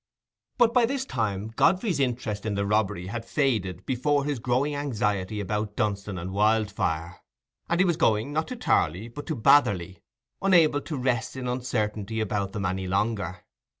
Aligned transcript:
But 0.57 0.73
by 0.73 0.87
this 0.87 1.05
time 1.05 1.49
Godfrey's 1.49 1.99
interest 1.99 2.43
in 2.43 2.55
the 2.55 2.65
robbery 2.65 3.05
had 3.05 3.23
faded 3.23 3.85
before 3.85 4.25
his 4.25 4.39
growing 4.39 4.73
anxiety 4.73 5.39
about 5.39 5.75
Dunstan 5.75 6.17
and 6.17 6.31
Wildfire, 6.31 7.19
and 7.69 7.79
he 7.79 7.85
was 7.85 7.97
going, 7.97 8.33
not 8.33 8.47
to 8.47 8.55
Tarley, 8.55 9.09
but 9.09 9.27
to 9.27 9.35
Batherley, 9.35 9.99
unable 10.41 10.81
to 10.81 10.97
rest 10.97 11.35
in 11.35 11.47
uncertainty 11.47 12.19
about 12.19 12.53
them 12.53 12.65
any 12.65 12.87
longer. 12.87 13.45